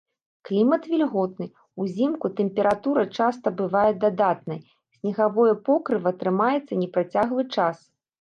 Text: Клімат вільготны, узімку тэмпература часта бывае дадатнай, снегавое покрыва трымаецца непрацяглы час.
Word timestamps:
Клімат 0.47 0.85
вільготны, 0.91 1.45
узімку 1.83 2.31
тэмпература 2.39 3.03
часта 3.17 3.47
бывае 3.59 3.91
дадатнай, 4.05 4.59
снегавое 4.97 5.53
покрыва 5.69 6.13
трымаецца 6.23 6.73
непрацяглы 6.81 7.43
час. 7.59 7.77